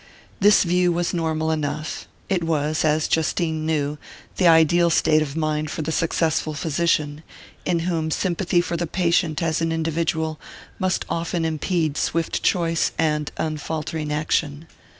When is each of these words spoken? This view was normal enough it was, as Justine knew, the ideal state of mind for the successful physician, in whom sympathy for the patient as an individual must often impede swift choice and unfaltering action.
This 0.39 0.63
view 0.63 0.91
was 0.91 1.13
normal 1.13 1.51
enough 1.51 2.07
it 2.27 2.43
was, 2.43 2.83
as 2.83 3.07
Justine 3.07 3.67
knew, 3.67 3.99
the 4.37 4.47
ideal 4.47 4.89
state 4.89 5.21
of 5.21 5.35
mind 5.35 5.69
for 5.69 5.83
the 5.83 5.91
successful 5.91 6.55
physician, 6.55 7.21
in 7.65 7.81
whom 7.81 8.09
sympathy 8.09 8.61
for 8.61 8.75
the 8.75 8.87
patient 8.87 9.43
as 9.43 9.61
an 9.61 9.71
individual 9.71 10.39
must 10.79 11.05
often 11.07 11.45
impede 11.45 11.97
swift 11.97 12.41
choice 12.41 12.93
and 12.97 13.31
unfaltering 13.37 14.11
action. 14.11 14.65